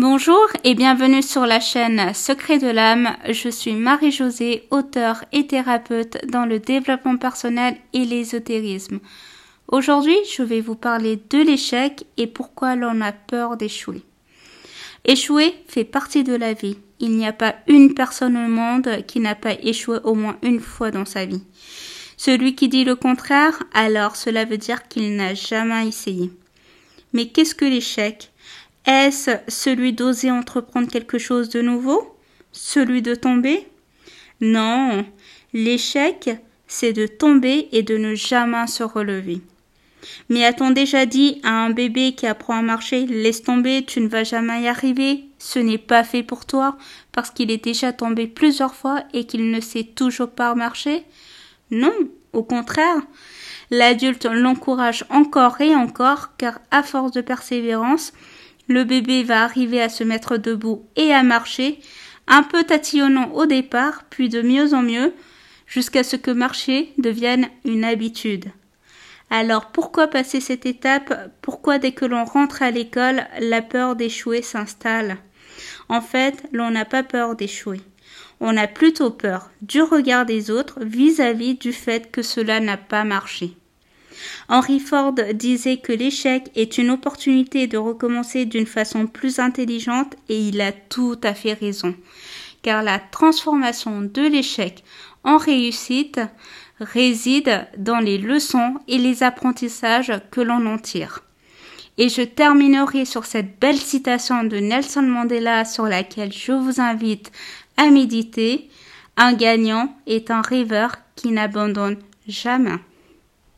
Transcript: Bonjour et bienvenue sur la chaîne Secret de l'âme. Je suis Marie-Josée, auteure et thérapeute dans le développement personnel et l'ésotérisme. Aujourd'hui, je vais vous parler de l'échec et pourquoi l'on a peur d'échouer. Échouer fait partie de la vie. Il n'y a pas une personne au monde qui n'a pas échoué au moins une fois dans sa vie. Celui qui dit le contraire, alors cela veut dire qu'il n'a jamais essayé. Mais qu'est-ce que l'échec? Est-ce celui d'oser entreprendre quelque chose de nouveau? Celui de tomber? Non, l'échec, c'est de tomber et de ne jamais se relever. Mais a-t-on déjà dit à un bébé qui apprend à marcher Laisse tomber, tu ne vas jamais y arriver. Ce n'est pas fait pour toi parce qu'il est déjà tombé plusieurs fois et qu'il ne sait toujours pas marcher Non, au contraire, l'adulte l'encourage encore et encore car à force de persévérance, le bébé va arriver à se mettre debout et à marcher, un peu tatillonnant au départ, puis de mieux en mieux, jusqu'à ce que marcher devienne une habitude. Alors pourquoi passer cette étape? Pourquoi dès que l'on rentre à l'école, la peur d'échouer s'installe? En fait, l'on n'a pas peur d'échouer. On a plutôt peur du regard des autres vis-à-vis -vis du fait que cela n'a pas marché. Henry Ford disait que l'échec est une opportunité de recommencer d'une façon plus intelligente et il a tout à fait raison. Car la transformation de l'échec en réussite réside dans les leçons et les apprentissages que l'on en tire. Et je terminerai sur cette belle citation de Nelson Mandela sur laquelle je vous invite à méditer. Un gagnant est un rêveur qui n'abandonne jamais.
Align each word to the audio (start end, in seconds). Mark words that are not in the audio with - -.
Bonjour 0.00 0.46
et 0.62 0.76
bienvenue 0.76 1.24
sur 1.24 1.44
la 1.44 1.58
chaîne 1.58 2.14
Secret 2.14 2.60
de 2.60 2.68
l'âme. 2.68 3.16
Je 3.28 3.48
suis 3.48 3.72
Marie-Josée, 3.72 4.68
auteure 4.70 5.24
et 5.32 5.48
thérapeute 5.48 6.24
dans 6.28 6.46
le 6.46 6.60
développement 6.60 7.16
personnel 7.16 7.76
et 7.92 8.04
l'ésotérisme. 8.04 9.00
Aujourd'hui, 9.66 10.14
je 10.32 10.44
vais 10.44 10.60
vous 10.60 10.76
parler 10.76 11.20
de 11.30 11.38
l'échec 11.38 12.04
et 12.16 12.28
pourquoi 12.28 12.76
l'on 12.76 13.00
a 13.00 13.10
peur 13.10 13.56
d'échouer. 13.56 14.02
Échouer 15.04 15.52
fait 15.66 15.82
partie 15.82 16.22
de 16.22 16.36
la 16.36 16.52
vie. 16.52 16.78
Il 17.00 17.16
n'y 17.16 17.26
a 17.26 17.32
pas 17.32 17.56
une 17.66 17.92
personne 17.92 18.36
au 18.36 18.48
monde 18.48 19.04
qui 19.08 19.18
n'a 19.18 19.34
pas 19.34 19.54
échoué 19.54 19.98
au 20.04 20.14
moins 20.14 20.38
une 20.44 20.60
fois 20.60 20.92
dans 20.92 21.06
sa 21.06 21.24
vie. 21.24 21.42
Celui 22.16 22.54
qui 22.54 22.68
dit 22.68 22.84
le 22.84 22.94
contraire, 22.94 23.64
alors 23.74 24.14
cela 24.14 24.44
veut 24.44 24.58
dire 24.58 24.86
qu'il 24.86 25.16
n'a 25.16 25.34
jamais 25.34 25.88
essayé. 25.88 26.30
Mais 27.12 27.26
qu'est-ce 27.26 27.56
que 27.56 27.64
l'échec? 27.64 28.30
Est-ce 28.88 29.32
celui 29.48 29.92
d'oser 29.92 30.30
entreprendre 30.30 30.88
quelque 30.88 31.18
chose 31.18 31.50
de 31.50 31.60
nouveau? 31.60 32.16
Celui 32.52 33.02
de 33.02 33.14
tomber? 33.14 33.68
Non, 34.40 35.04
l'échec, 35.52 36.30
c'est 36.66 36.94
de 36.94 37.06
tomber 37.06 37.68
et 37.72 37.82
de 37.82 37.98
ne 37.98 38.14
jamais 38.14 38.66
se 38.66 38.82
relever. 38.82 39.42
Mais 40.30 40.42
a-t-on 40.46 40.70
déjà 40.70 41.04
dit 41.04 41.38
à 41.44 41.50
un 41.50 41.68
bébé 41.68 42.14
qui 42.14 42.26
apprend 42.26 42.56
à 42.56 42.62
marcher 42.62 43.04
Laisse 43.04 43.42
tomber, 43.42 43.84
tu 43.84 44.00
ne 44.00 44.08
vas 44.08 44.24
jamais 44.24 44.62
y 44.62 44.68
arriver. 44.68 45.24
Ce 45.38 45.58
n'est 45.58 45.76
pas 45.76 46.02
fait 46.02 46.22
pour 46.22 46.46
toi 46.46 46.78
parce 47.12 47.30
qu'il 47.30 47.50
est 47.50 47.62
déjà 47.62 47.92
tombé 47.92 48.26
plusieurs 48.26 48.74
fois 48.74 49.04
et 49.12 49.26
qu'il 49.26 49.50
ne 49.50 49.60
sait 49.60 49.84
toujours 49.84 50.30
pas 50.30 50.54
marcher 50.54 51.04
Non, 51.70 51.92
au 52.32 52.42
contraire, 52.42 53.02
l'adulte 53.70 54.24
l'encourage 54.24 55.04
encore 55.10 55.60
et 55.60 55.74
encore 55.74 56.38
car 56.38 56.60
à 56.70 56.82
force 56.82 57.12
de 57.12 57.20
persévérance, 57.20 58.14
le 58.68 58.84
bébé 58.84 59.22
va 59.22 59.42
arriver 59.42 59.80
à 59.80 59.88
se 59.88 60.04
mettre 60.04 60.36
debout 60.36 60.86
et 60.96 61.12
à 61.12 61.22
marcher, 61.22 61.80
un 62.26 62.42
peu 62.42 62.64
tatillonnant 62.64 63.32
au 63.32 63.46
départ, 63.46 64.04
puis 64.10 64.28
de 64.28 64.42
mieux 64.42 64.74
en 64.74 64.82
mieux, 64.82 65.12
jusqu'à 65.66 66.04
ce 66.04 66.16
que 66.16 66.30
marcher 66.30 66.92
devienne 66.98 67.48
une 67.64 67.84
habitude. 67.84 68.46
Alors 69.30 69.66
pourquoi 69.66 70.06
passer 70.06 70.40
cette 70.40 70.66
étape? 70.66 71.12
Pourquoi 71.42 71.78
dès 71.78 71.92
que 71.92 72.06
l'on 72.06 72.24
rentre 72.24 72.62
à 72.62 72.70
l'école, 72.70 73.26
la 73.40 73.60
peur 73.60 73.96
d'échouer 73.96 74.42
s'installe? 74.42 75.18
En 75.88 76.00
fait, 76.00 76.44
l'on 76.52 76.70
n'a 76.70 76.84
pas 76.84 77.02
peur 77.02 77.36
d'échouer. 77.36 77.80
On 78.40 78.56
a 78.56 78.66
plutôt 78.66 79.10
peur 79.10 79.50
du 79.62 79.82
regard 79.82 80.24
des 80.24 80.50
autres 80.50 80.78
vis-à-vis 80.80 81.54
-vis 81.54 81.58
du 81.58 81.72
fait 81.72 82.10
que 82.10 82.22
cela 82.22 82.60
n'a 82.60 82.76
pas 82.76 83.04
marché. 83.04 83.56
Henry 84.48 84.80
Ford 84.80 85.14
disait 85.34 85.78
que 85.78 85.92
l'échec 85.92 86.50
est 86.54 86.78
une 86.78 86.90
opportunité 86.90 87.66
de 87.66 87.78
recommencer 87.78 88.44
d'une 88.44 88.66
façon 88.66 89.06
plus 89.06 89.38
intelligente 89.38 90.14
et 90.28 90.38
il 90.38 90.60
a 90.60 90.72
tout 90.72 91.18
à 91.22 91.34
fait 91.34 91.52
raison. 91.52 91.94
Car 92.62 92.82
la 92.82 92.98
transformation 92.98 94.02
de 94.02 94.22
l'échec 94.22 94.82
en 95.24 95.36
réussite 95.36 96.20
réside 96.80 97.66
dans 97.76 97.98
les 97.98 98.18
leçons 98.18 98.74
et 98.86 98.98
les 98.98 99.22
apprentissages 99.22 100.12
que 100.30 100.40
l'on 100.40 100.66
en 100.66 100.78
tire. 100.78 101.22
Et 101.98 102.08
je 102.08 102.22
terminerai 102.22 103.04
sur 103.04 103.24
cette 103.24 103.58
belle 103.58 103.78
citation 103.78 104.44
de 104.44 104.58
Nelson 104.58 105.02
Mandela 105.02 105.64
sur 105.64 105.86
laquelle 105.86 106.32
je 106.32 106.52
vous 106.52 106.80
invite 106.80 107.32
à 107.76 107.90
méditer. 107.90 108.68
Un 109.16 109.32
gagnant 109.32 109.96
est 110.06 110.30
un 110.30 110.40
rêveur 110.40 110.96
qui 111.16 111.32
n'abandonne 111.32 111.96
jamais. 112.28 112.76